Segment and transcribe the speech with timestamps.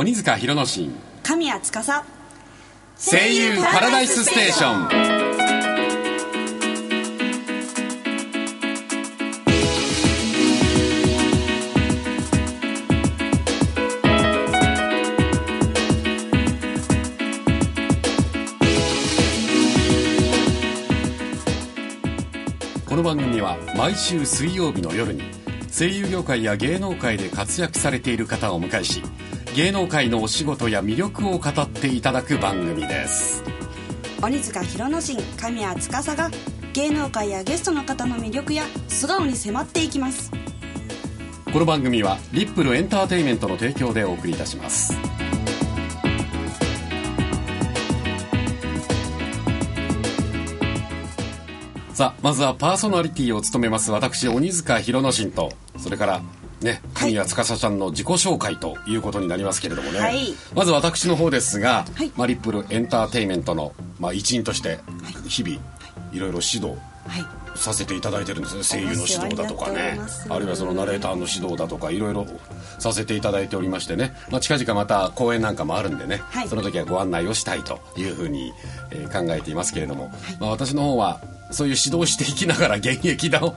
[0.00, 0.92] 鬼塚弘之進。
[1.24, 2.04] 神谷司。
[2.96, 4.88] 声優パラダイスステーション。
[22.86, 25.22] この番組は毎週水曜日の夜に
[25.76, 29.02] 声優業界や芸能界で活躍されている方をお迎えし
[29.58, 33.42] 芸能界のお仕事や魅力を語っていただく番組です。
[34.22, 36.30] 鬼塚弘之進神谷司が
[36.74, 40.30] 芸能界やゲストの方の魅力や素顔に迫っていきます。
[41.52, 44.96] この番組はリップルエンターテインメントの提供でお送りいたします。
[51.94, 56.22] さあまずはパーソナリティを務めます私鬼塚弘之進とそれから
[56.62, 60.34] ね神谷司ちゃんの自己紹介ということになりますけれどもね、はい。
[60.54, 62.12] まず私の方ですが、はい。
[62.16, 64.78] まあ、リップルエンターテインメントの、まあ、一員として
[65.26, 65.56] 日々
[66.12, 66.18] い。
[66.18, 67.58] ろいろ指導はい。
[67.58, 68.62] させていただいてるんですね。
[68.62, 69.98] 声優の指導だとかね。
[70.28, 72.26] あるいはそのナレーターの指導だとかいろいろ
[72.78, 76.48] させていただいておりましてね、まあ、近々また講演なんかもあるんでね、はい。
[76.48, 78.52] その時はご案内をしたいというふうに、
[78.90, 81.20] えー考えていますけれども、まあ、私の方は
[81.50, 83.56] そういう指導していきながら現役の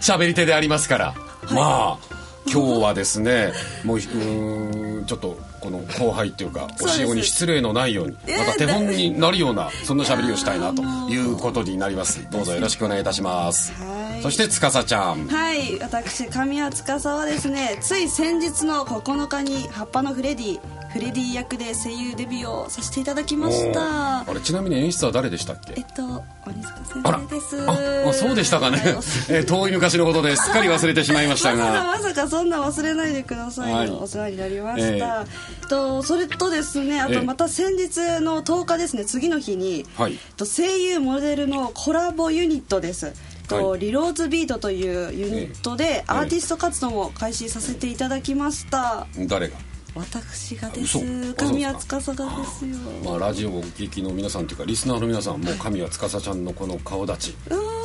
[0.00, 1.14] 喋り手でありますから、
[1.50, 3.52] まあ今日はですね
[3.84, 12.28] もううーんちょっとこの後輩っていうか教え子に失礼のないようにまた手本になるようなそんな喋りをしたいなということになります。
[12.30, 13.72] どうぞよろしくお願いいたします。
[13.72, 14.22] はい。
[14.22, 15.28] そして司ちゃん。
[15.28, 20.60] はい私神谷司はですねつい先日の9日に「葉っぱのフレディ」
[20.92, 24.20] フレディ役で声優デビューをさせていただきました。
[24.20, 25.72] あれちなみに演出は誰でしたっけ？
[25.76, 27.70] えっと鬼塚先生です。
[27.70, 28.82] ああそうでしたかね、
[29.30, 30.50] えー遠い昔のことです。
[30.50, 31.84] っかり忘れてしまいましたが。
[31.84, 33.90] まさかそんな忘れないでくださいよ、はい。
[33.90, 35.26] お世話になりました、え
[35.62, 40.18] えっとそれとですねあええとまた先日の10日ですね次の日に、はい。
[40.36, 43.12] と声優モデルのコラボユニットです、
[43.48, 43.80] とはい。
[43.80, 49.56] リローズビートというユニットでアーティスト活動も開始させていただきました、誰が？
[49.94, 50.98] 私がです。
[50.98, 57.36] 嘘神谷司がですよまあ、ラジオをお聞きの皆さんというかリスナーの皆さんも神谷司ちゃんのこの顔立ち、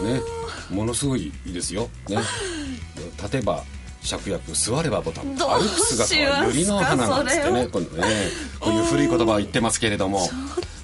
[0.03, 0.21] ね、
[0.69, 2.17] ものすごいいいですよ、ね、
[3.17, 3.63] 立てば
[4.01, 8.05] 芍薬座ればボタン歩く姿は百合の花なんつってしますかそれをねこのね
[8.59, 10.27] こういう古い言葉を言ってますけれども。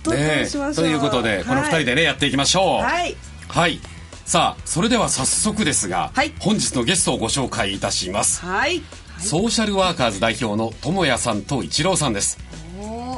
[0.03, 0.85] とどうしましょう。
[0.85, 2.81] ということでこの2人でね、やっていきましょう。
[2.81, 3.15] はい。
[3.47, 3.79] はい
[4.25, 6.33] さあそれでは早速ですが、はい。
[6.39, 8.41] 本日のゲストをご紹介いたします。
[8.41, 8.81] はい。
[9.19, 12.39] ソーシャルワーカーズ代表の友也さんと一郎さんです。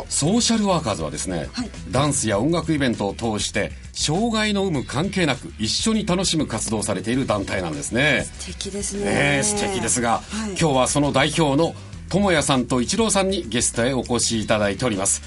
[0.09, 1.69] ソーシャルワーカーズはですね、はい。
[1.89, 8.27] ダンスや音楽イベントを通して障害の有無関係なく一緒に楽しむ活動をされている団体なんですね。
[8.39, 9.05] 素敵ですね。
[9.05, 10.49] ねえ素敵ですが、はい。
[10.49, 11.75] 今日はその代表の
[12.09, 15.21] 友也さんと一郎さんにゲストへお越しいただいております。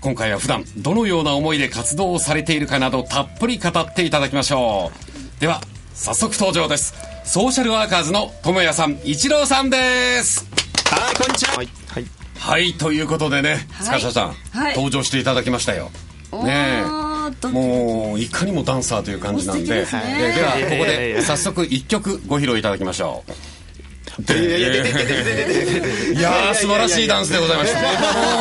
[0.00, 5.17] 今回は普段どのような思いで活動をされているかなどたっぷり語っていただきましょう。
[5.40, 5.60] では
[5.94, 6.94] 早速登場です。
[7.24, 10.48] ソーシャルワーカーズの友也さん、一郎さんです。
[10.90, 11.58] はい、こんにちは。
[11.58, 12.04] はい、はい。
[12.36, 15.90] はい、ということでね、はい塚下さん、はい登場していただきましたよ。
[16.44, 16.82] ね
[17.52, 23.32] もういかにもダンサーという感じなんで、ですねえではここで早速一曲ご披露いただきましょう。
[24.18, 24.20] い
[26.20, 27.80] やー素晴らしいダンスでございました。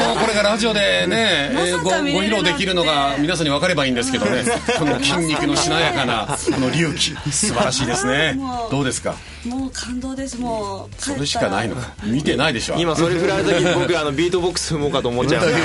[0.07, 4.43] もうこれがラジオでね、えーご披露できるのが皆さんに分かればいいんですけどね、
[4.79, 8.39] この筋肉のしなやかな あの隆起素晴らしいですね
[8.71, 9.13] どうですか？
[9.45, 11.89] もう感動ですもうそれしかないのか？
[12.03, 12.75] 見てないでしょ。
[12.79, 15.55] 今それ振られた時僕あのビートボックス踏もうかと思っちゃう という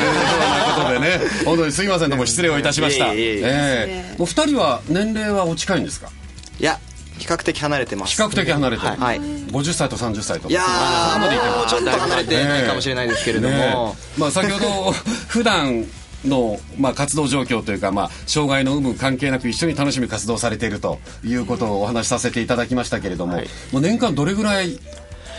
[0.77, 3.15] ことでね、本当にすみませんどうも失礼をいたしました。
[3.15, 6.09] いえいえいえええもう二人は年齢はお近いんですか？
[6.61, 6.78] いや
[7.19, 8.89] 比較的離れてます比較的離れてる。
[8.97, 9.21] はい。
[9.21, 10.48] 50歳と30歳と。
[10.48, 11.27] いやーも
[11.65, 14.92] うちょっと離れてないかもしれないですけれども、まあ先ほど
[15.28, 15.84] 普段
[16.25, 23.48] のまあ活動状況というかまあ障害の有無関係なく一緒に楽しむ活動をされているということをお話しさせていただきましたけれども、はい。
[23.72, 24.78] もう年間どれぐらい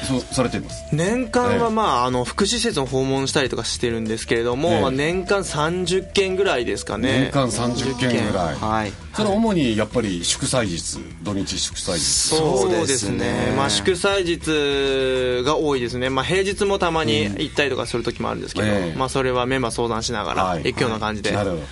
[0.03, 0.83] されています。
[0.91, 1.59] 年間ええ。
[1.59, 4.81] はまああの福祉施設を訪問したりとかしてるんですけれども、ええ。
[4.81, 7.31] まあ年間30件ぐらいですかね。
[7.31, 8.55] 年間30件ぐらい。
[8.55, 8.91] はい。
[9.13, 11.99] それは主にやっぱり祝祭日土日祝祭日。
[12.01, 13.53] そうですね。
[13.55, 16.09] まあ祝祭日が多いですね。
[16.09, 18.97] まあ平日もたまに行ったりとかする時もあるんですけど、ええ。
[18.97, 20.63] まあそれはメンバー相談しながらはい。
[20.63, 21.63] 行くような感じで、なるほど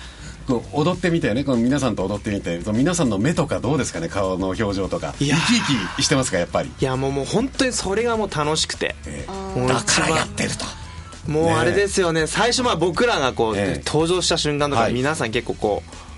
[0.46, 1.44] こう踊ってみてね。
[1.44, 2.60] この皆さんと踊ってみて。
[2.62, 4.08] その皆さんの目とかどうですかね？
[4.08, 5.14] 顔の表情とか。
[5.18, 6.70] 生いやき生きしてますかやっぱり？
[6.80, 8.94] いやもうもう本当にそれがもう楽しくて、
[9.56, 10.64] もうだからやってると。
[11.30, 12.26] もうあれですよね。
[12.26, 13.82] 最初まあ僕らがこう、ええ。
[13.84, 14.92] 登場した瞬間とかはい。
[14.92, 16.11] 皆さん結構こう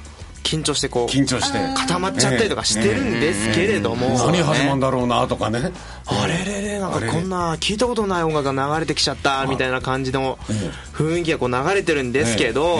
[0.44, 1.58] 緊張してこう緊張して。
[1.75, 5.73] 固まっちゃったりとかしてるんですけれども、何始まるんだろうなとかね。
[6.06, 10.38] あれれれなんかこんな聞いたことない音楽が流れてきちゃったみたいな感じの
[10.93, 12.79] 雰囲気がこう流れてるんですけど、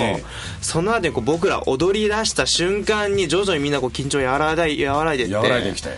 [0.61, 5.35] その後にこう僕ら踊り出した瞬間に徐々にみんなこう緊張和らい和らいでって。
[5.35, 5.89] 和らいできて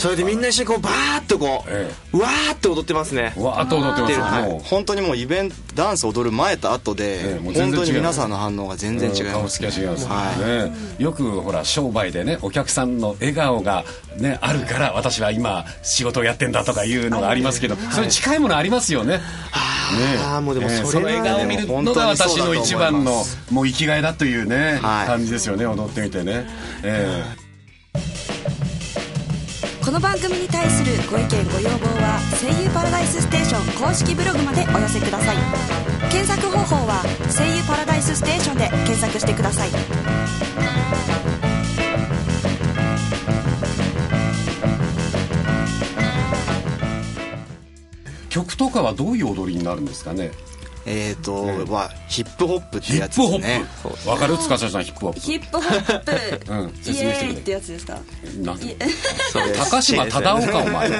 [0.00, 3.34] それでみんな一緒にこうバーッとこう、えわーって踊ってますね。
[3.36, 4.50] わーっと踊ってますよはい。
[4.50, 13.84] もう本当にもうイベントダンス踊る前と後ええでもう全然違う本当に皆さんの反応が全然違い顔つますきが違います、はね、よくほら商売でねお客さんの笑顔が、
[14.16, 19.18] ね、あるから私は今仕事をやってんだとかいうのがありますけど、それに近いものありますよね。
[19.18, 19.20] ね
[20.24, 25.06] あーもうでもそれはねその笑顔を見るのが私の一番のもう生きがいだというね、はい。
[25.06, 26.46] 感じですよね踊ってみてね。
[26.82, 27.22] え
[29.90, 35.36] この番組に対するご意見ご要望は「声優パラダイスステーション」公式ブログまでお寄せください。
[36.12, 37.02] 検索方法は
[37.36, 39.70] 「声優パラダイスステーション」で検索してください。
[48.28, 50.30] 曲とかはどういう踊りになるんですかね？
[50.86, 53.64] えっとはヒップホップってヒやつップホッですね
[54.04, 54.36] プわかる？
[54.38, 55.20] 塚下さんヒップホップ。
[55.20, 56.00] ヒップホッ
[56.46, 56.68] プ、うん。
[56.68, 57.98] イ説明してくれエーイってやつですか？
[58.40, 58.76] なんい
[59.56, 60.90] 高島忠夫かお前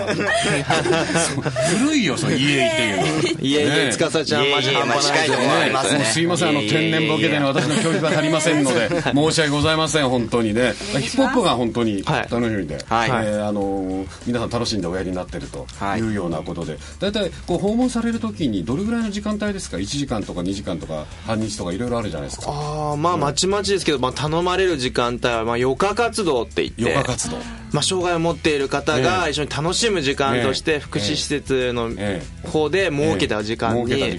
[1.79, 3.41] 古いよその家っていうの。
[3.41, 3.87] いえいえ。
[3.87, 10.75] ね司ちゃんマジ半端ないですいますねすいませんあの天然ボケでね私の教育が足りませんので 申し訳ございません本当にね。
[10.93, 12.29] ヒップホップが本当にはい。
[12.31, 13.11] 楽しみで、はい。
[13.11, 16.79] えーあのー皆さん楽しんでおやりになってるとはいいうようなことで。
[17.01, 19.70] 大体こう訪問される時にどれぐらいの時間帯ですか？
[19.79, 22.51] 1時間とか2時間とか半日とかいろいろあるじゃないですか。
[22.51, 27.37] ああまあまちまちですけど、まあ、頼まれる時間帯はまあ余暇活動って言って余暇活動。
[27.73, 30.75] まあ、障害を持っている方が一緒に楽しむ時間としええ。
[30.75, 34.19] て福祉施設のえ方で設けた時間に大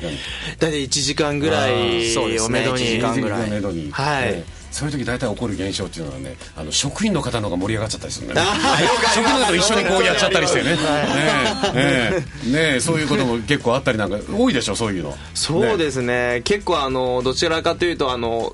[0.72, 1.74] 体1時間ぐらあい
[2.14, 2.86] 1をめどに。
[2.86, 3.50] 時間ぐらい。
[3.52, 3.62] はい。
[3.62, 8.58] ええそういう時大体起こる現象っていうのはねあの職員の方の方が盛り上がっちゃったりするんだよね
[9.14, 10.72] 職員の方と一緒にこうやっちゃったりしてね。
[10.72, 10.78] ね。
[11.76, 12.52] ええ。
[12.52, 15.16] ねえそういうことも結構あったりなんか多いでしょそういうの。
[15.34, 16.42] そうですすね。
[16.44, 18.54] 結構あのどちらかというとあの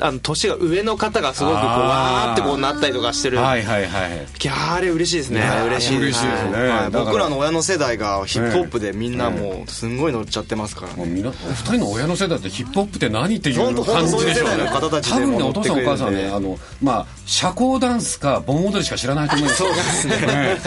[0.00, 4.12] あの年が上の方がすごくこうわーってこうなったりとかしてる、はいはいはい。
[4.42, 5.42] いやあれ嬉しいですね。
[5.66, 6.30] 嬉しいですね。
[6.68, 11.22] はい僕らの親の世代がヒップホップでみんなもうすんごい乗っちゃってますからね。
[11.24, 11.32] お二
[11.64, 14.34] 人の親の世代ってヒップホップって何っていう感じでしょう本当そういう。
[14.34, 16.28] 世代の方たちで多分ねもお父さんお母さんね。
[16.28, 20.58] あのまあ社交ダンスか盆踊りしか知らないと思いますそうですね え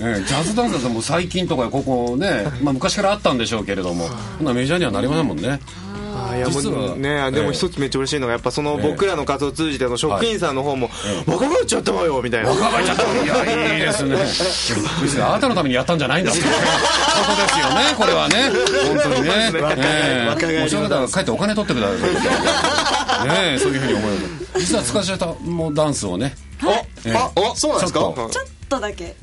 [0.00, 0.24] え。
[0.26, 4.08] ジャズダンスだともう最近とかここね、まあ、昔からあったんでしょうけれども。
[4.38, 5.60] そんなメジャーにはなりませんもんね。
[5.89, 8.90] あーいやも実ねでも一つめっちゃ嬉しいのがやっぱそのええ。
[8.90, 10.90] 僕らの活動を通じての職員さんの方も
[11.26, 12.50] 若返っちゃったわよみたいな。
[12.50, 14.10] 若返っちゃったいやいいですね。
[14.10, 16.32] びっくりしたあなたのためにやったんじゃないんだ。
[16.32, 18.50] ってことですよねこれはね。
[18.88, 19.30] 本当にね。
[19.76, 20.28] ええ。
[20.28, 23.54] 若返りもうそれだから帰ってお金取ってくださいね。
[23.54, 24.10] えそういうふうに思う
[24.58, 26.34] 実は塚下もダンスをね。
[27.04, 28.30] ええあおそうなんですかちょっ
[28.68, 29.14] とだけ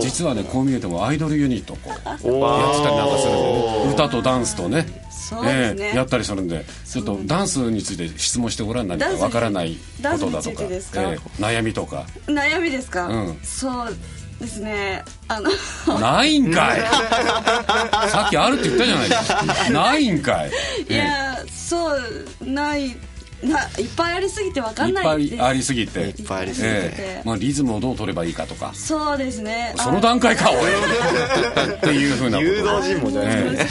[0.00, 0.42] 実はね。
[0.42, 4.86] こう見えてもアイドルユニットをこうやってたりなんかする歌とダンスとね
[5.32, 5.84] そうですね。
[5.86, 10.64] ええやったりするんでちょっとダンスについて質問してごらん何かわからないことだとかか？
[10.70, 12.04] ええ悩みとか。
[12.26, 13.38] 悩みですか、うん。
[13.42, 13.96] そう
[14.40, 15.04] ですね。
[15.28, 15.50] あの
[16.00, 16.80] ないんかい。
[18.10, 19.70] さっきあるって言ったじゃないですか。
[19.70, 20.50] ないんかい。
[20.88, 22.00] いやそう
[22.44, 22.96] ない
[23.42, 26.00] ないっぱいありすぎて分かんいっぱないですいありすぎて。
[26.00, 26.74] いっぱいありすぎて。
[26.74, 27.22] ええ。
[27.24, 28.72] まあ、リズムをどう取ればいいかとか。
[28.74, 31.74] そうですねその段階かおい。
[31.74, 32.50] っていうふうなこと。
[32.50, 33.68] 誘導尋問じゃないえ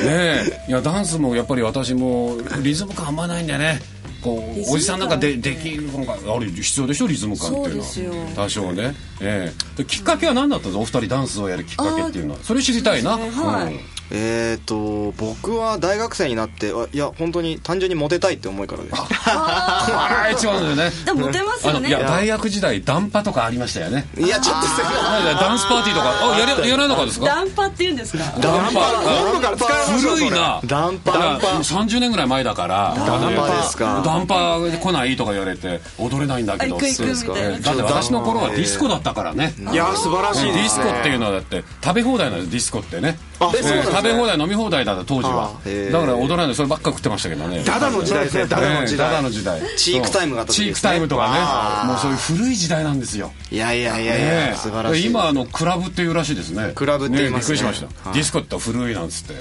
[0.00, 0.04] え。
[0.04, 0.70] ねえ。
[0.70, 3.80] いやダンスもやっぱり私もリズム感あんまないんだよね。
[4.22, 7.86] こうおじさんなんかでできるのがあれ必要でしょリズム感っていうのは。
[7.86, 8.26] そうですよ。
[8.34, 9.76] 多少ね、ええ。
[9.76, 10.98] できっかけは何だったんですか？
[10.98, 12.40] お二人ダンスをやるきっかけっていうのは。
[12.42, 13.30] それ知りたいな、ね。
[13.30, 13.74] はい。
[13.74, 13.80] うん
[14.10, 18.94] えっと僕は大学生になってあいや本当に単純にモテたいって思いからです。
[18.96, 20.26] あ。
[20.28, 20.34] ー。
[20.34, 20.90] 一番だよね。
[21.04, 21.78] でもモテますよね。
[21.78, 24.06] あのいや大学時代ダンパとかありましたよね。
[24.18, 26.34] いやちょっとすダンスパーティーとか。
[26.34, 27.26] あやれやらなかったですか？
[27.26, 28.24] ダンパって言うんですか？
[28.40, 28.80] ダンパ。
[28.80, 30.60] 今度から使いましょう古いな。
[30.66, 31.12] ダンパ。
[31.12, 33.56] だから30年ぐらい前だからダンパ。
[33.56, 36.76] ですかダンパ来ないとか言われて踊れないんだけど。
[36.76, 37.56] あ行く行くみたいな。
[37.56, 39.54] ええだって私の頃はディスコだったからね。
[39.72, 43.18] いや素晴らしいディスコっていうのはだって食べ放題なんですディスコってね。
[43.33, 45.52] あ食べ放題飲み放題だった当時は。
[45.92, 47.62] だから踊らないでそればっか食ってましたけどね。
[47.64, 49.60] ダダの時代ですねダダの時ええダダ代の時代。
[49.76, 51.88] チークタイムがチークタイムとかね。
[51.88, 53.32] もうそういう古い時代なんですよ。
[53.50, 54.56] いやいやいやいや、ねえ。
[54.56, 55.06] 素晴らしい。
[55.06, 56.72] 今あのクラブっていうらしいですね。
[56.74, 57.56] クラブって言いますね。
[57.56, 58.14] びっくりしました、はい。
[58.14, 59.34] ディスコって古いなんつって、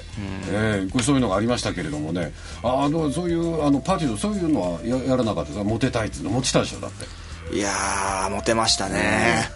[0.52, 2.34] ええこれそういうのがありましたけれどもね。
[2.64, 5.64] ああのそういうあのパーティーのそういうのはややらなかったですか？
[5.64, 6.30] モテたいっていうの？
[6.32, 7.06] 持ちたでしょだって
[7.52, 9.48] いやーモテましたね。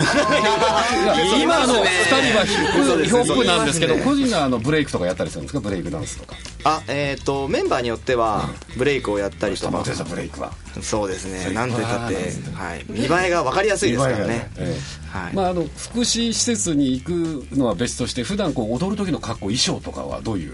[1.42, 1.86] 今の2
[2.30, 5.60] 人はヒップホップなんですけど個人のあのブレイクとかやったりするんですか？
[5.62, 6.36] ブレイクダンスとか。
[6.64, 9.72] あえっ、とメンバーによってはブレイクをやったりとか。
[9.72, 10.52] モテたブレイクは。
[10.82, 11.54] そうですね。
[11.56, 12.16] なんて言ったって
[12.54, 12.86] はい。
[12.88, 14.76] 見栄えが分かりやすいですからねえ
[15.14, 15.18] え。
[15.18, 15.34] はい。
[15.34, 17.12] まああの福祉施設に行く
[17.56, 20.54] のは別として普段こう踊る時の格好衣装とかはどういう？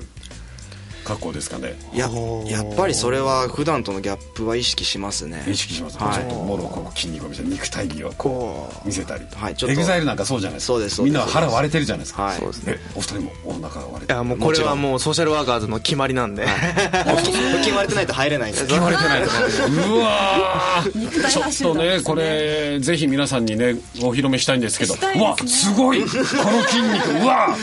[1.03, 1.75] 格好ですかね。
[1.93, 2.09] いや
[2.47, 5.43] やっぱりそれは普段とのギャップは意識しますね。
[5.47, 6.13] 意識します、はい。
[6.15, 8.87] ちょっともろこう筋肉を見せて肉体美をこう。
[8.87, 9.73] 見せたり、はいちょっと。
[9.73, 10.73] エグザイルなんかそうじゃないですか。
[10.73, 11.13] そうですそうです。
[11.13, 12.39] みんな腹割れてるじゃないですか、はい。
[12.39, 12.63] そうです。
[12.67, 14.13] えお二人もお腹が割れてる？
[14.13, 18.67] いやもうこれはもうソーシャルワーカーズの決まりなんで、腹筋割れてないと入れないんです。
[18.67, 19.61] 決まれてないです。
[19.63, 20.83] うわ
[21.29, 24.95] ちょっとねこれぜひ皆さんにねお披露目したいんですけど。
[24.95, 25.21] ね。
[25.21, 26.01] わすごい！
[26.01, 27.55] この筋肉うわ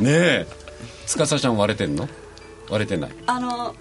[0.00, 0.46] ねえ。
[1.06, 2.08] 司ちゃん割れてんの？
[2.72, 3.10] 割れてない。
[3.26, 3.74] あの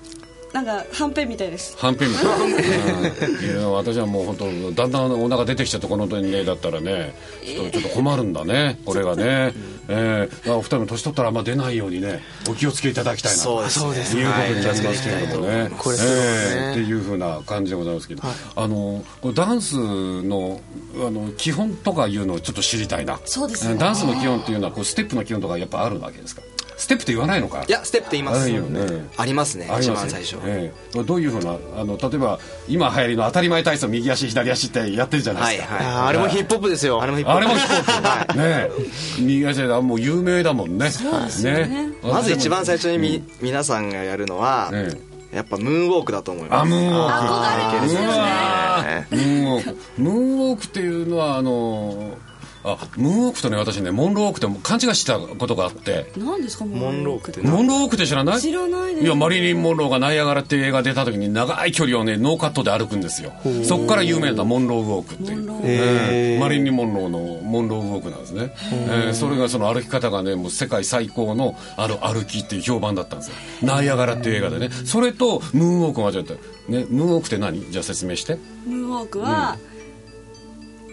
[0.54, 1.78] なんかはんぺんみたいです。
[1.78, 2.26] はんぺんみたい。
[2.26, 2.52] な、 うん。
[2.52, 9.54] いや私はもう本当だんだんお腹出てきちゃってこの年齢だったらねちょっとちょっと困るんだねこれがね、
[9.88, 13.86] えー、お二人も年取ったらあんま出ないようにねお気をつけいただきたいなそうですね。
[14.12, 16.22] ということになりますけれどもね、これすごいね。
[16.26, 16.72] えー。
[16.72, 18.22] っていうふうな感じでございますけど、
[18.58, 20.60] あのこれダンスの
[20.98, 23.22] あの基本とかいうのをちょっと知りたいな。
[23.24, 23.78] そうですよね。
[23.78, 26.42] ダンスの基本っていうのはこうステップの基本とかやっぱあるわけですか？
[26.82, 27.64] ステップって言わないのか。
[27.68, 28.42] いやステップって言います。
[28.42, 29.08] あるよね。
[29.16, 30.38] ありますね一あります番最初。
[30.46, 31.04] ええ。
[31.04, 35.96] どういうふうなあの例えば今流行りの当たり前体操右足左足ってやってるじゃないですか、はいはい。
[35.96, 37.02] あーあれもヒップホップですよ。
[37.02, 38.38] あれもヒップホップ。
[38.38, 38.72] ねえ。
[39.20, 40.90] 右足でもう有名だもんね。
[40.90, 41.90] そうですよね。
[42.04, 44.92] まず一番最初初にみ、皆さんがやるのは、え
[45.32, 46.62] やっぱムーンウォークだと思います。
[46.62, 47.14] あムーンウォーク。
[47.14, 48.08] 憧れますよね。
[48.08, 49.78] うわームーンウォーク。
[49.98, 52.18] ムーンウォークっていうのはあの
[52.64, 56.12] あムーンウォークとね私ねモンローウォークって勘違いしてたことがあって。
[56.18, 57.42] 何ですかモンローウォークって。
[57.42, 58.40] なモンローウォークって知らない？
[58.40, 59.06] 知らないです。
[59.06, 63.34] いやマリリン・モンローがナイアガラっていう映画出た時に長い距離をねノーカットで歩くんですよ。
[63.64, 65.38] そこから有名なモンローウォークっていう。
[65.38, 66.40] モンローえー。
[66.40, 73.36] マリリン・モンローのモンローウォークなんですね、えーそれがその歩き方がねもう世界最高のあの歩きっていう評判だったんですよ。
[73.62, 74.70] ナイアガラっていう映画でね。
[74.86, 76.34] それとムーンウォーク間違えた
[76.72, 77.72] ねムーンウォークって何？
[77.72, 78.38] じゃあ説明して。
[78.66, 79.58] ムーンウォークは、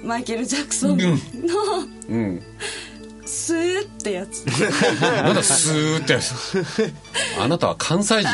[0.04, 1.06] マイケル・ジャクソンの
[2.08, 2.42] うん
[3.24, 4.46] スーってやつ。
[5.02, 6.64] なんだスーってやつ。
[7.38, 8.28] あなたは関西人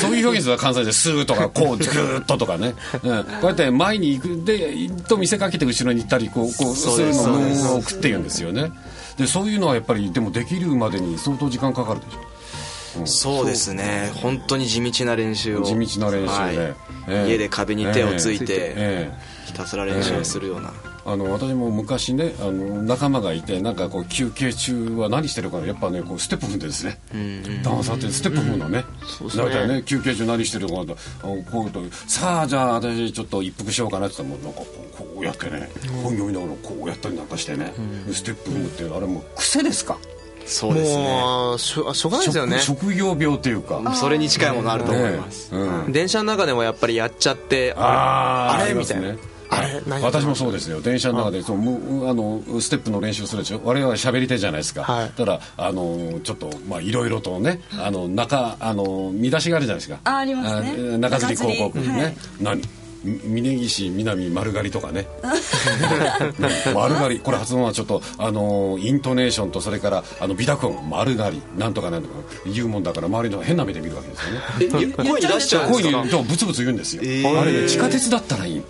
[0.00, 8.70] そういう表現すると関西人スーとかこうグーッととかね、うん、こうやって前に行くでと見せかけて後ろに行ったりこうこうするのをムーって言うんですよね。
[9.16, 13.06] でそういうのはやっぱりでもできるまでに相当時間かかるでしょ。
[13.06, 14.12] そうですね。
[14.14, 15.62] 本当に地道な練習を。
[15.62, 16.28] 地道な練習で。
[16.28, 16.54] はい。
[16.56, 16.74] え
[17.08, 17.26] え。
[17.28, 19.18] 家で壁に手をついて、ええ。
[19.46, 20.72] ひたすら練習をするような、
[21.10, 26.98] あの私も昔ねあの仲間がいてなんかこう休憩中は何してるかなやっぱねこうステップ踏んでですね。
[27.62, 28.84] ダンサーってステップ踏むのね。
[29.34, 29.82] 大体ね。
[29.84, 35.70] 休憩中何してるかなとあのこういうとさあじゃあ私ちょっと一服しようかなって言ったらもうなんかこうこうやってね
[36.02, 37.72] 本読みながらこうやったりなんかしてね
[38.12, 39.96] ステップ踏むっていうのあれもう癖ですか？
[40.44, 41.02] そうですね。
[41.04, 42.58] もうしょしょうがないですよね。
[42.58, 43.94] 職職業病っていうか。
[43.94, 45.92] それに近いものあると思います、ねうん。
[45.92, 49.14] 電車の中でもやっぱりやっちゃってあれみたいな
[49.50, 50.80] あれ何私もそうですよ。
[50.80, 53.60] 電車の中でそうむあのステップの練習するでしょ？
[53.64, 55.10] 我々は喋り手じゃないですか、はい。
[55.10, 60.00] ただあのちょっとまあいろいろとねあの中あの見出しがあるじゃないですか。
[60.04, 60.94] あありますね。
[60.94, 62.16] あ中吊り広告ね、はい。
[62.40, 62.62] 何？
[63.04, 65.06] み峯岸南丸刈りとかね。
[66.74, 67.20] 丸刈り。
[67.20, 70.90] これ発音はちょっとあのイントネーションとそれからあの美濁音。
[70.90, 71.42] 丸刈り。
[71.56, 72.14] なんとかなんとか。
[72.44, 74.90] 言うもんだから周りの変な目で見るわけですよね。
[74.90, 77.40] え声に出しちゃうんですか声にブツブツ言うんですよ、えー。
[77.40, 78.62] あれね地下鉄だったらいい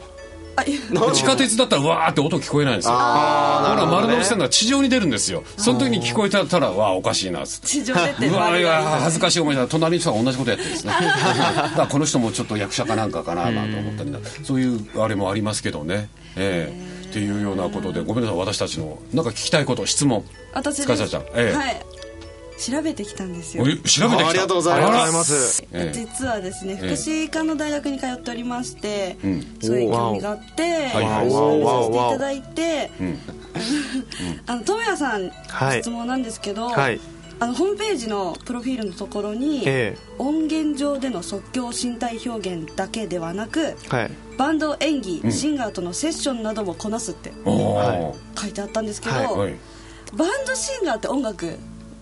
[0.65, 2.95] 地下鉄だったらわーって音聞こえないんですよ。
[2.95, 5.45] ああだから丸乗りしてるのは地上に出るんですよ。
[5.57, 7.67] その時に聞こえたらわあおかしいなっつって。
[7.67, 9.67] 地上出てうわいや恥ずかしい思いだ。
[9.67, 10.93] 隣の人が同じことやってるんですね。
[10.93, 16.09] だからこの人もちょっと役者かなんかかななんて思ったりなそういうあれもありますけどね。
[16.37, 17.09] ええ。
[17.09, 20.25] っていうようなことでごめんなさい私たちのなんか聞きたいこと質問。
[20.53, 21.23] 私ちゃん。
[21.35, 21.57] ええ。
[21.57, 21.83] はい
[22.59, 23.65] 調べてきたんですよ。
[23.65, 24.29] 調べてきた。
[24.29, 25.65] ありがとうございます。
[25.93, 29.43] 実はですねえ福祉科の大学に通っておりまして、ん。
[29.61, 33.19] そういう興味があって調べさせていただいて、ん。
[34.47, 35.81] あの富谷さん、はい。
[35.81, 37.00] 質問なんですけど、はい。
[37.41, 44.11] あのホームページのプロフィールのところに、え音源上での即興身体表現だけではなくはい。
[44.37, 49.27] バンド演技、シンガーとのセッションなどもこなすって書いてあったんですけど、はい。
[49.27, 49.55] はい。
[50.17, 51.57] バンドシンガーって音楽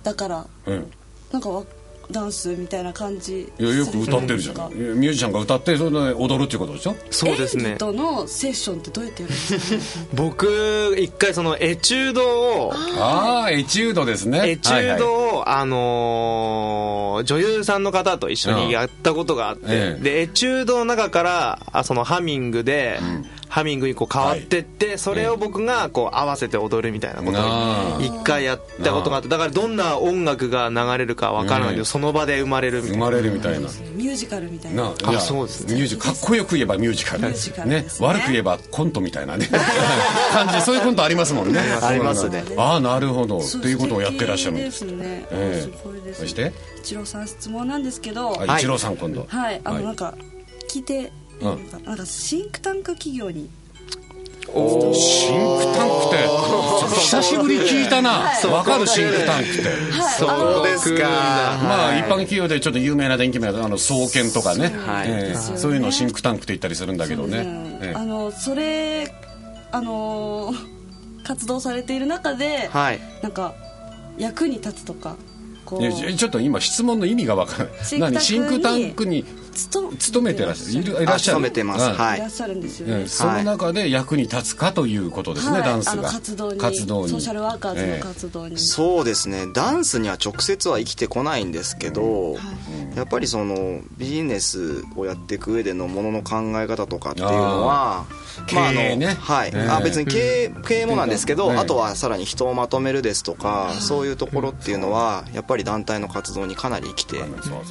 [0.07, 0.91] だからうん。
[1.33, 1.65] なんかわ
[2.09, 4.71] ダンスみたいな感じいやよく歌ってるじゃん。
[4.73, 6.95] ミュージシャンが歌ってそれで踊るっていうことでしょ？
[7.11, 10.07] そうですねとのセッションってどうやってやるんですか？
[10.15, 12.23] 僕一回そのエチュード
[12.69, 14.51] をああエチュードですね。
[14.51, 20.03] エチュードを、あのー女優さんの方と一緒にやったことがあって、ええ。
[20.03, 23.01] でエチュードの中からあそのハミングで、
[23.49, 31.87] ハミングにこう変わってって、それを僕がこう合わせて踊るみたいなことあを一回やったことがあってだからどんな音楽が流れるかわからないけど、うん。
[31.87, 32.99] その場で生まれるみたいな。
[32.99, 33.69] 生まれるみたいな。
[33.95, 34.83] ミュージカルみたいな。
[34.83, 35.75] なあそうですね。
[35.75, 37.21] ミュージかっこよく言えばミュージカル。
[37.21, 38.07] カルねですね。
[38.07, 39.49] 悪く言えばコントみたいなね。
[40.33, 41.61] 感じそういうコントありますもんね。
[41.83, 42.45] ありますね。
[42.57, 43.41] ああなるほど。
[43.41, 44.57] そということをやってらっしゃる。
[44.57, 45.63] んでですすね、ええ。
[45.63, 46.21] すごいです。
[46.23, 46.53] そして？
[46.81, 48.29] 一郎さん質問なんですけど。
[48.41, 49.27] あはい一郎さん今度。
[49.31, 49.63] あのはい。
[49.85, 50.15] なんか
[50.71, 53.49] 聞いていいのかななんかシンクタンク企業に。
[54.47, 58.31] シンクタンクって久しぶり聞いたな。
[58.53, 59.63] わかるシンクタンクって。
[60.19, 60.65] そう。
[60.65, 61.09] ですか。
[61.63, 64.69] まあ一般企業でちょっと有名な電気メーカーあの総研とかね。
[64.87, 65.09] はい。
[65.09, 65.29] ええ。
[65.31, 65.61] ですよね。
[65.61, 67.39] そういうのをシンクタンクって言ったりするんだけどね。
[67.39, 67.95] うんええ。
[67.95, 69.13] あのそれ
[69.73, 70.55] あの
[71.25, 73.01] 活動されている中で、はい。
[73.23, 73.55] なんか
[74.17, 75.17] 役に立つとか
[75.67, 77.69] ちょっと今質問の意味がわから
[78.11, 78.21] ない。
[78.23, 79.25] シンクタンクに
[79.57, 81.03] 勤勤めてらっしゃる。
[81.03, 81.39] いらっしゃる。
[81.39, 81.87] 勤めてます。
[81.87, 82.19] うんはい。
[82.19, 85.63] いらっしゃるんですよね、うんその中で役に立つかということですね、はい。
[85.63, 85.93] ダンスが。
[85.93, 86.61] あの活動に。
[86.61, 87.09] 活動に。
[87.09, 88.01] ソーシャルワーカーズのええ。
[88.01, 89.47] 活動に、そうですね。
[89.53, 92.37] ダンスには直接は生きてこないんですけど、
[92.95, 98.07] やっぱりそのビジネスをやっていく上でのものの考え方とかっていうのは
[98.47, 99.17] 経営ね。
[99.21, 99.69] はい、ええ。
[99.69, 107.17] あ別に経営経営もなんですけど、ええあとはさらに人をまとめるですとか、そういうところっていうのはやっぱり団体の活動にかなり生きて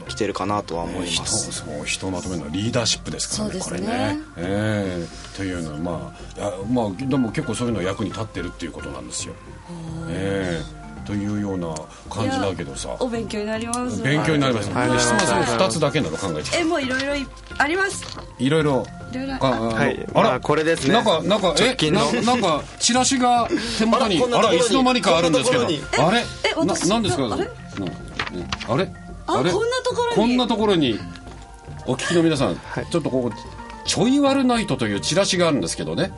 [0.07, 1.51] きてるかなとは思い人ます。
[1.51, 3.59] そう人をまとめるのはリーダーシップですからねね。
[3.61, 4.19] これね。
[4.37, 5.35] ええ。
[5.37, 9.33] というのはまああまあでも結構そういうのは役に立ってるっていうことなんですよ。
[10.09, 10.85] ええ。
[11.05, 11.67] というような
[12.09, 12.95] 感じだけどさ。
[12.99, 14.01] お勉強になります。
[14.01, 14.73] 勉強になりますね。
[14.73, 14.99] はい。
[14.99, 17.27] 質問はその2つだけなの考えてえもういろいろい
[17.59, 18.03] あります？
[18.39, 18.85] いろいろ。
[19.39, 20.93] あはいあら、まあこれですね。
[20.93, 25.63] なんかなんかえななんかチラシが手元にあらいつの間にかあるんですけど。
[25.63, 25.67] あ
[26.11, 26.19] れ？
[26.19, 26.25] え
[26.57, 27.25] 私ななんですか？
[27.31, 27.47] あれ？
[28.67, 28.91] あれ？
[29.27, 29.51] あれ？
[29.51, 30.15] こんなところに。
[30.15, 30.99] こんなところに
[31.87, 33.31] お聞きの皆さん、ちょっとここ
[33.85, 36.11] ちょい悪ナイトというチラシがあるんですけどね。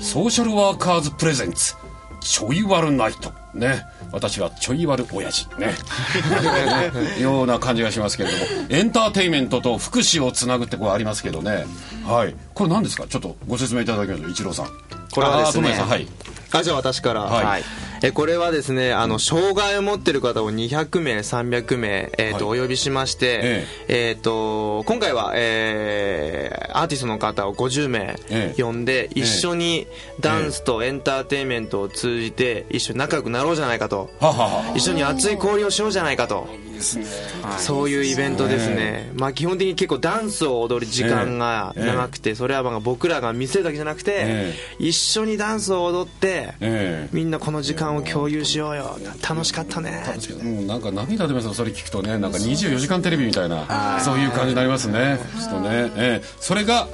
[0.00, 1.74] ソーシャルワーカーズプレゼンツ。
[2.20, 3.32] ちょい悪ナイト。
[3.54, 3.84] ね。
[4.10, 5.46] 私はちょい悪親父。
[5.58, 5.74] ね。
[7.22, 8.44] ような感じがしますけれども。
[8.68, 11.66] エンターテインメントと福祉をつなぐってこうありますけどね。
[12.04, 12.34] はい。
[12.54, 13.04] これ何ですか？
[13.08, 14.30] ちょっとご説明いただきましょう。
[14.30, 14.66] 一郎さん。
[15.12, 16.06] これはですねはい。
[16.52, 17.62] あじゃあ私から、はい
[18.02, 22.60] えこれはですねあの障害を持ってる方を200名300名、えーとはい。
[22.60, 28.62] お呼びしまして、えー、と今回は、えーアーティストの方を50名ええ。
[28.62, 29.86] 呼んで、一緒に
[30.20, 34.10] ダンスとエンターテインメントを通じて一緒に仲良くなろうじゃないかと。
[34.20, 34.76] ははは。
[34.76, 36.46] 一緒に熱い交流をしようじゃないかと
[37.58, 47.08] そういうイベントですね、まあ、基本的に結構ダンスを踊る時間が長くて、それはまあ僕らが見せるだけじゃなくて、え一緒にダンスを踊って、ええ。
[47.12, 48.98] みんなこの時間を共有しようよ。
[49.28, 50.04] 楽しかったね。
[50.42, 55.18] もうなんか涙出ますよそれ聞くとねなんか24時間テレビみたいなそういう感じになりますね。
[55.40, 56.26] ちょっとね、ええ。
[56.40, 56.88] それが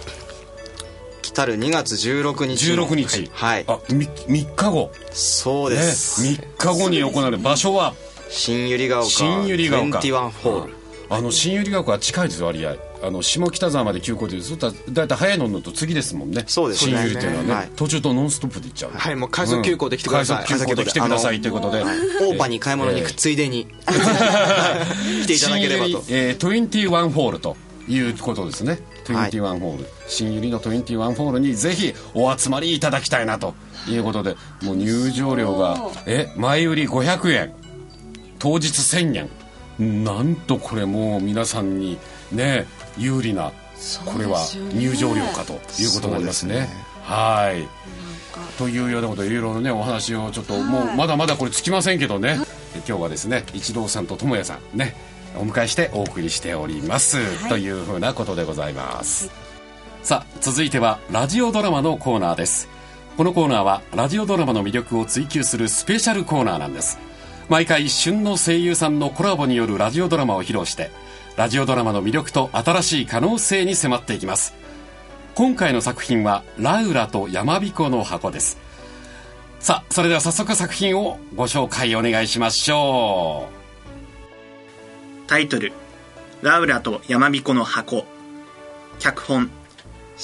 [1.23, 2.87] 来たる2月16日の。
[2.87, 3.31] 16日。
[3.33, 4.90] はい、あみ3日後。
[5.11, 7.38] そうねです、3日後に行われる。
[7.38, 7.95] 場所は
[8.33, 10.09] 新百合ヶ丘新百合ヶ丘。
[10.09, 10.75] 21ホール。
[11.11, 12.77] あの新百合ヶ丘は近いですよ割合。
[13.05, 16.45] あの下北沢まで急行でそったら大体早いの乗ると次ですもんね。
[16.47, 16.92] そうですね。
[16.92, 17.71] 新百合っていうのはね、はい。
[17.77, 18.92] 途中とノンストップで行っちゃう。
[18.92, 20.40] はいもう快速急行で来てください。
[20.40, 20.47] うん。
[20.47, 21.83] 快速急行で来てくださいということで。
[21.83, 22.38] オー。
[22.38, 25.90] パーに買い物に行くついでに、 来ていただければと。
[25.90, 28.79] 新百合えー、21ホールということですね。
[29.05, 33.55] 21ホール、新百合の21ホールにぜひお集まりいただきたいなと
[33.88, 37.62] いうことでもう入場料がえ前売り500円
[38.43, 39.29] 当日1000
[39.79, 40.05] 円。
[40.05, 41.97] なんとこれもう皆さんに
[42.33, 42.67] ね
[42.99, 43.53] 有利な
[44.05, 44.41] これは
[44.75, 46.69] 入場料かということになりますね。
[47.05, 47.69] はい。
[48.59, 52.41] というようなことでいろいろねお話をちょっともうまだまだこれつきませんけどね。
[52.75, 54.97] 今日はですね一郎さんと智也さんね
[55.37, 59.31] お迎えしてお送りしております、というふうなことでございます、
[60.03, 62.69] さあ続いてはラジオドラマのコーナーです。
[63.17, 66.99] このコーナーはラジオドラマの魅力を追求するスペシャルコーナーなんです
[67.53, 70.91] 毎回旬の声優さんのコラボによるラジオドラマを披露して
[71.37, 74.55] ラジオドラマの魅力と新しい可能性に迫っていきます
[75.35, 78.57] 今回の作品は「ラウラと山彦の箱」です
[79.61, 83.51] さあそれでは早速作品をご紹介お願いしましょ
[85.27, 85.75] うタイトル、
[86.41, 88.07] ラウラと山彦の箱。
[88.99, 89.51] 脚本、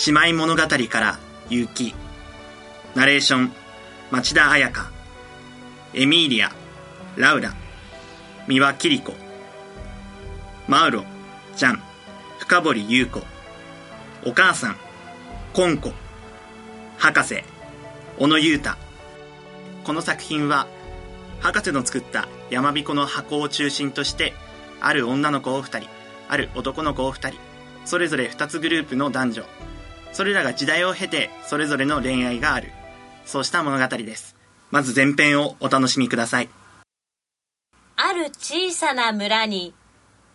[0.07, 1.19] 姉妹物語から
[1.51, 1.97] 結城。
[2.95, 3.53] ナレーション、
[4.11, 4.91] 町田彩香。
[5.93, 6.53] エミーリア、
[7.19, 7.53] ラウラ、
[8.47, 9.13] 三輪キリコ。
[10.69, 11.05] マウロ、
[11.57, 11.83] ジャン、
[12.39, 13.23] 深堀優子。
[14.25, 14.77] お母さん、
[15.53, 15.93] コンコ。
[16.97, 17.43] 博士、
[18.19, 18.71] 小野裕太。
[19.83, 20.69] この作品は、
[21.41, 24.33] 博士の作った山彦の箱を中心として、
[24.81, 25.91] ある女の子を2人、
[26.29, 27.39] ある男の子を2人、
[27.85, 29.45] それぞれ2つグループの男女、
[30.13, 32.73] それらが時代を経てそれぞれの恋愛がある
[33.25, 34.37] そうした物語です
[34.71, 36.49] まず前編をお楽しみください
[38.01, 39.75] ある小さな村に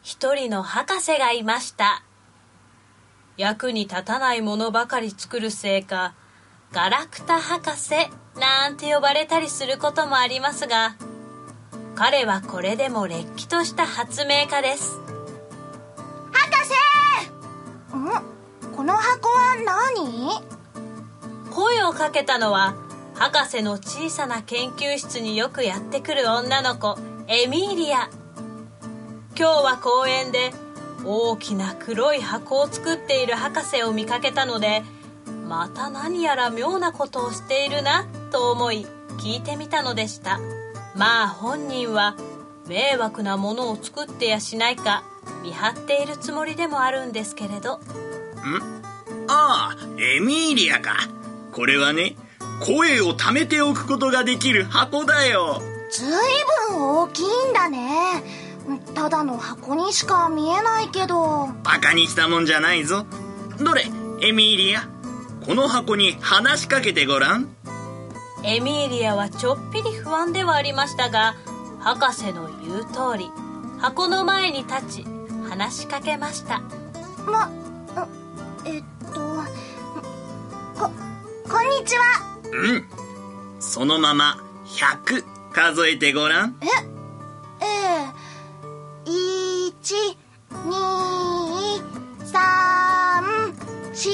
[0.01, 2.03] 一人の博士がいました。
[3.37, 6.13] 役に立たないものばかり作るせいか
[6.73, 7.93] ガラクタ博士
[8.37, 10.97] なんて呼ばれたりすることもありますが
[11.95, 14.99] 彼はこれでもれっきとした発明家です。
[16.33, 16.73] 博士！
[17.95, 18.09] ん？
[18.75, 19.55] この箱は
[19.95, 20.43] 何？
[21.49, 22.75] 声をかけたのは
[23.15, 28.09] 博士の小さな研究室によくやってくる女の子エミリア。
[29.37, 30.51] 今日は公園で
[31.05, 34.83] 大きな黒い箱を作っている博士を見かけたので
[35.47, 38.85] また何やら妙なことをしているなと思い
[39.19, 40.39] 聞いてみたのでした。
[40.95, 42.15] まあ本人は
[42.67, 45.03] 迷惑なものを作ってやしないか
[45.43, 47.75] 見張っているつもりでもあるんですけれど。
[47.75, 47.81] ん？
[49.29, 50.97] ああエミーリアか。
[51.53, 52.17] これはね
[52.65, 55.61] 声を貯めておくことができる箱だよ。
[55.93, 56.09] ずい
[56.69, 58.23] ぶん大きいんだね。
[58.95, 61.49] ただの箱にしか見えないけど。
[61.63, 63.05] バカにしたもんじゃないぞ。
[63.59, 63.85] どれ
[64.21, 64.87] エミーリア？
[65.45, 67.55] この箱に話しかけてごらん。
[68.43, 71.35] エミーリアはちょっぴり不安ではありましたが
[71.79, 73.29] 博士の言う通り
[73.79, 75.05] 箱の前に立ち
[75.47, 76.63] 話しかけました。
[77.27, 77.51] ま
[78.65, 79.19] えっと
[80.75, 80.89] こ
[81.47, 82.03] こんにちは。
[82.51, 82.85] うん。
[83.59, 86.55] そのまま100数えてごらん。
[86.61, 86.65] え
[87.61, 87.67] え
[89.05, 90.17] え一
[90.65, 91.81] 二
[92.25, 93.53] 三
[93.93, 94.09] 四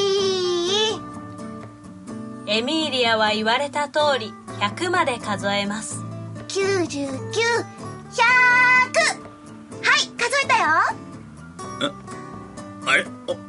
[2.47, 6.03] エミーリアは言われた通り100まで数えます。
[6.47, 7.13] 九十九百。
[9.81, 10.63] はい数えたよ。
[12.85, 13.05] あれ？
[13.27, 13.39] おうん？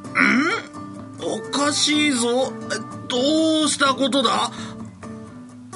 [1.23, 2.53] おかしいぞ。
[3.09, 4.53] どうしたことだ？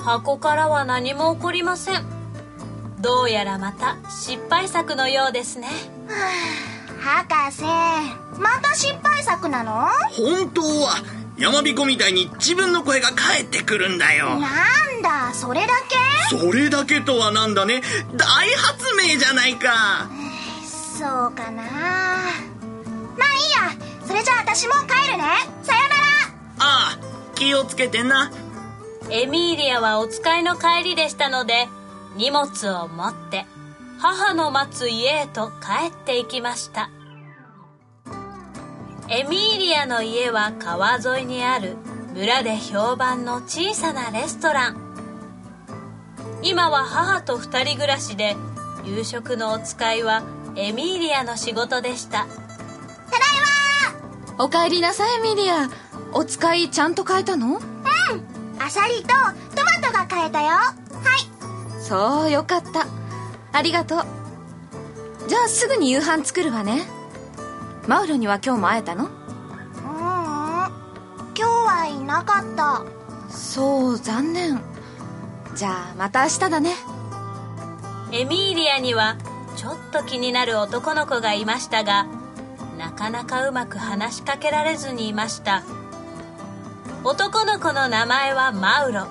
[0.04, 2.04] 箱からは何も起こりません。
[3.00, 5.68] どうやらまた失敗作のようですね。
[7.00, 7.62] 博士
[8.38, 9.88] また失敗作なの？
[10.12, 11.02] 本当は
[11.38, 14.38] 山彦みたいに自分の声が返ってくるんだよ。
[14.38, 16.36] なんだそれだけ？
[16.36, 17.80] それだけとはなんだね。
[18.14, 20.06] 大発明じゃないか。
[20.66, 21.62] そうかな。
[21.62, 21.72] まあ
[23.32, 24.06] いいや。
[24.06, 25.24] それじゃあ私も帰るね。
[25.62, 26.02] さよなら。
[26.58, 26.98] ああ
[27.34, 28.30] 気をつけてな
[29.10, 31.68] エミーリアはお使いの帰りでしたので
[32.16, 33.46] 荷物を持って
[33.98, 36.90] 母の待つ家へと帰っていきました。
[39.08, 41.76] エミーリアの家は川沿いにある
[42.14, 44.76] 村で評判の小さなレストラン。
[46.42, 48.36] 今は母と二人暮らしで
[48.84, 50.22] 夕食のお使いは
[50.56, 52.26] エミーリアの仕事でした。
[54.38, 55.68] おかえりなさいエミリア。
[56.12, 57.60] お使いちゃんと変えたの？
[58.58, 60.48] アサリとトマトが買えたよ。
[60.48, 61.82] はい。
[61.82, 62.86] そうよかった。
[63.52, 64.06] ありがとう。
[65.28, 66.82] じゃあすぐに夕飯作るわね。
[67.86, 69.04] マウロには今日も会えたの？
[69.04, 69.14] ううん。
[69.86, 70.70] 今
[71.34, 72.84] 日はいなかった。
[73.30, 74.60] そう残念。
[75.54, 76.74] じゃあまた明日だね。
[78.12, 79.16] エミーリアには
[79.56, 82.06] ちょっと気になる男の子がいましたが
[82.78, 85.64] なかなかうまく話しかけられずにいました
[87.04, 89.06] 男の子の名前はマウロ。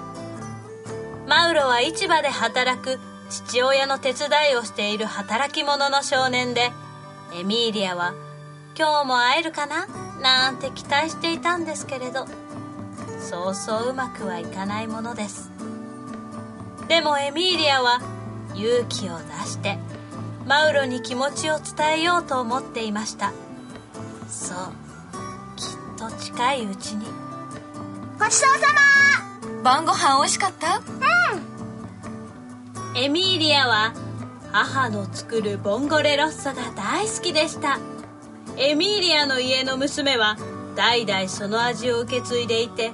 [1.28, 6.72] マウロは市場で働く父親の手伝いをしている働き者の少年で
[7.36, 8.16] エミーリアは
[8.76, 9.86] 今日も会えるかな？
[10.20, 12.26] なんて期待していたんですけれど
[13.20, 15.52] そうそううまくはいかないものです。
[16.88, 18.02] でもエミーリアは
[18.56, 19.78] 勇気を出して
[20.48, 23.34] マウロに気持ちを伝えようと思っていました。
[24.28, 24.58] そう
[25.56, 27.06] きっと近いうちに。
[28.20, 28.68] ごちそうさ
[29.64, 30.82] 晩ご飯美味しかった？
[32.96, 33.94] エミーリアは
[34.52, 37.80] 母の作るボンゴレロッソが大好きでした。
[38.58, 40.38] エミーリアの家の娘は
[40.76, 42.92] 代々その味を受け継いでいて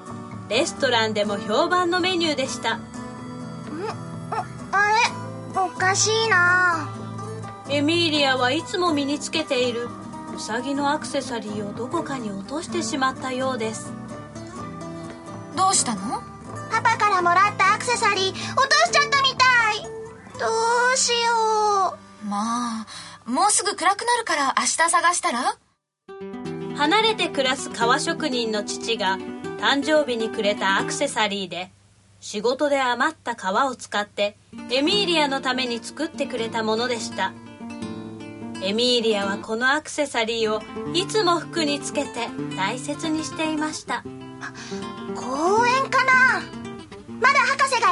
[0.47, 2.79] レストランでも評判のメニューでした。
[4.29, 4.89] まあ
[5.53, 5.60] れ？
[5.60, 6.89] おかしいな。
[7.69, 9.89] エミーリアはいつも身につけている
[10.36, 13.91] ウサギのアクセサリーをどこかに落としてしまったようです
[15.59, 16.23] どうしたの？
[16.71, 19.83] パパからもらったアクセサリー落としちゃったみたい。
[20.39, 20.47] ど
[20.93, 22.85] うしよまあ
[23.25, 25.57] もうすぐ暗くなるから明日探したら？
[26.77, 29.17] 離れて暮らす革職人の父が
[29.59, 31.71] 誕生日にくれたアクセサリーで
[32.21, 34.37] 仕事で余った革を使って
[34.71, 37.33] エミーリアのために作ってくれたものでした。
[38.63, 40.61] エミーリアはこのアクセサリーを
[40.93, 44.03] いつも服につけて大切にしていました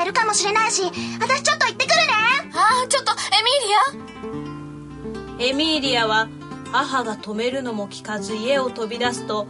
[0.08, 0.84] るかもしれないし
[1.20, 2.14] 私ちょっと行ってくるね。
[2.54, 6.28] ああちょっとエミーリエミーリアは
[6.72, 9.48] 母が止めるのも聞かず家を飛び出すと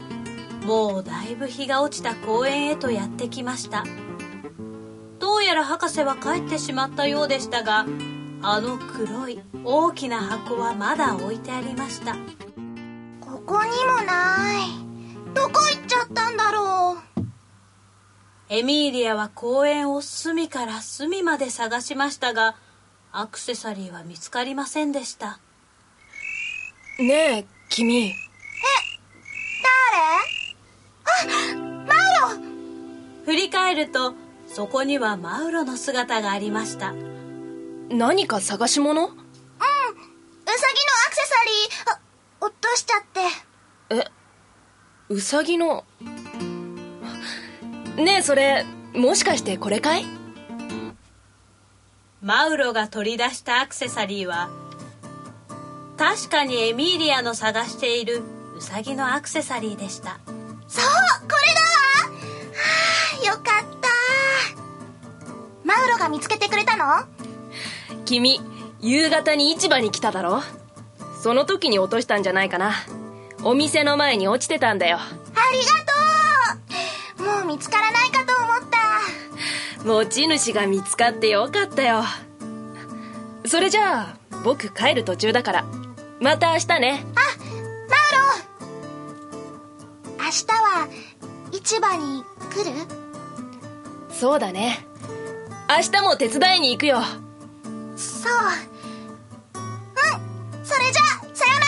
[0.65, 3.85] もうだいぶ日が落ちた公園へとやってきました。
[5.19, 7.85] どうやら博士は帰ってしまったようでしたが
[8.41, 12.15] あの黒い大きな箱はまだ置いてありました。
[13.21, 14.87] ここにもない。
[15.33, 17.06] どこ行っちゃったんだろう
[18.49, 22.55] エミーリアは公園を隅から隅まで探しましたが
[23.11, 25.39] アクセサリーは見つかりませんでした。
[26.99, 28.13] ねえ君。
[31.13, 31.55] 誰？
[31.55, 32.45] あマウロ。
[33.25, 34.13] 振り返ると
[34.47, 36.93] そこにはマウロの姿がありました。
[37.89, 39.07] 何か探し物？
[39.07, 41.99] うんウサギのアクセサリーあ
[42.45, 43.19] 落としちゃって。
[43.89, 44.07] え
[45.09, 45.83] ウサギの
[47.97, 50.05] ねえそれもしかしてこれかい？
[52.21, 54.49] マウロが取り出したアクセサリーは
[55.97, 58.21] 確かにエミーリアの探している
[58.55, 60.19] ウサギのアクセサリーでした。
[60.67, 60.85] そう
[61.21, 62.17] これだわ。
[62.53, 62.61] は
[63.23, 63.43] あよかっ
[63.81, 63.87] た。
[65.63, 67.05] マウロが見つけてくれたの？
[68.05, 68.39] 君
[68.79, 70.41] 夕方に市場に来ただろ？
[71.21, 72.73] その時に落としたんじゃないかな。
[73.43, 74.97] お店の前に落ちてたんだよ。
[74.97, 75.01] あ
[75.51, 75.86] りがとう
[77.47, 79.87] 見つからないかと思った。
[79.87, 82.03] 持ち主が見つかってよかったよ。
[83.45, 85.65] それじゃあ僕帰る途中だから。
[86.19, 87.05] また明日ね。
[87.15, 87.19] あ
[87.89, 87.95] マ
[88.57, 88.67] ウ
[90.17, 90.25] ロ。
[90.25, 90.87] 明日は
[91.51, 92.71] 市場に来る？
[94.13, 94.85] そうだね。
[95.69, 97.01] 明日も手伝いに行くよ。
[97.95, 98.33] そう。
[99.53, 100.65] うん。
[100.65, 101.59] それじゃあさよ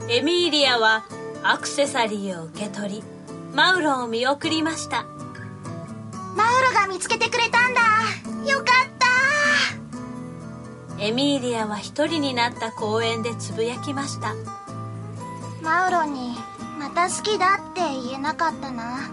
[0.00, 0.12] なら。
[0.12, 1.04] エミーリアは
[1.44, 3.02] アクセサリーを受け取り
[3.54, 5.04] マウロを見送りました。
[6.34, 7.80] マウロが見つけてくれたんだ。
[8.50, 8.66] よかっ
[10.98, 11.00] た。
[11.00, 14.34] エミーリアは一人になった公園でつぶやきました。
[15.62, 16.36] マウロに
[16.80, 19.08] また好きだって言えなかったな。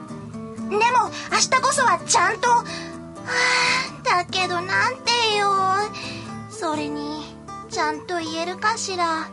[0.69, 0.80] でも
[1.32, 5.51] 明日こそはちゃんとはあだけどなんてよ。
[6.49, 7.38] それに
[7.69, 9.27] ちゃんと言えるかしら。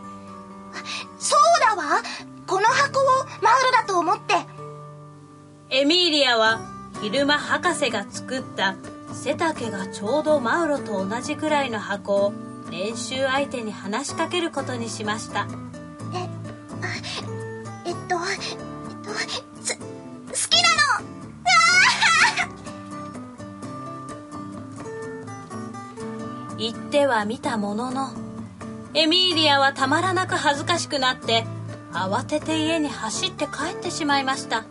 [1.18, 2.03] そうだわ。
[2.47, 3.05] この箱を
[3.40, 4.35] マウロだと思って
[5.70, 6.61] エミーリアは
[7.02, 8.76] 昼間博士が作った
[9.12, 12.33] 背丈がちょうどマウロと同じくらいの箱を
[12.70, 15.46] 練習相手に話しかけることにしました。
[16.14, 16.28] え
[16.81, 16.87] あ
[17.85, 18.57] えっとえっ
[19.04, 19.11] と
[19.62, 19.85] す好
[20.48, 21.04] きなの！
[21.04, 22.48] あ
[26.57, 28.11] 言っては見たものの
[28.94, 31.44] エミーリアはたまらなく恥ずかしくなって
[31.92, 34.64] 慌てて家に走って帰ってしまいました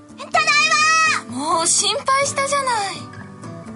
[1.38, 2.95] もう心配したじゃない。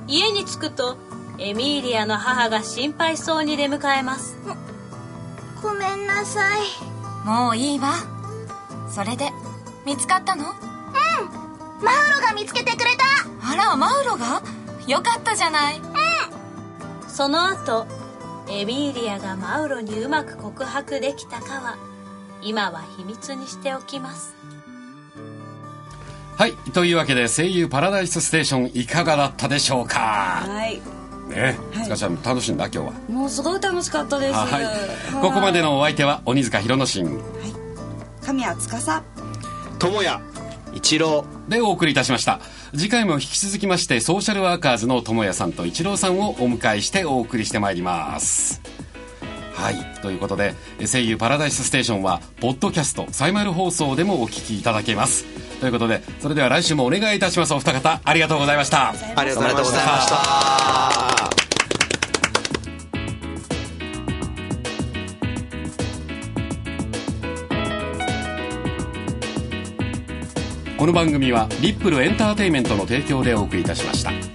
[0.07, 0.97] 家に着くと
[1.37, 4.35] エミーリアの母が心配そうに出迎えます。
[4.43, 6.61] ーごめんなさい。
[7.23, 7.93] もういいわ。
[8.89, 9.29] それで
[9.85, 10.45] 見つかったの？
[10.45, 10.53] マウ
[12.19, 13.05] ロが見つけてくれた。
[13.47, 14.41] あらマウロが？
[14.87, 15.79] よかったじゃない。
[17.07, 17.85] その後
[18.49, 21.77] エミーリアがマウロにうまく告白できたかは
[22.41, 24.33] 今は秘密にしておきます
[26.41, 29.99] はいというわけで声優パラダイスステーションいかがだったでしょうか？
[29.99, 30.81] はい。
[31.29, 32.65] ねつかちゃん楽しんだ？
[32.65, 34.33] 今日はもうすごい楽しかったです。
[34.33, 34.63] はい。
[34.63, 34.73] はい。
[35.21, 37.21] ここまでのお相手は鬼塚弘之進。
[38.25, 39.03] 神谷司。
[39.77, 40.19] 友也
[40.73, 41.25] 一郎。
[41.47, 42.39] でお送りいたしました。
[42.71, 48.63] 次回も引き続きましてソーシャルワーカーズの友也さんと一郎さんをお迎えしてお送りしてまいります。
[49.53, 49.75] はい。
[50.01, 50.55] ということで
[50.91, 55.27] 声優パラダイスステーションはポッドキャストサイマル放送でもお聞きいただけます
[55.61, 57.53] ということでそれでは来週もお願いいたします。
[57.53, 58.89] お二方ありがとうございました。
[58.89, 61.29] ありがとうございました。
[70.79, 74.30] この番組はリップルエンターテイメントの提供でお送りいたしました